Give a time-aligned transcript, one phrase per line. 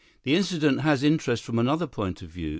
[0.23, 2.49] The incident has interest from another point of view.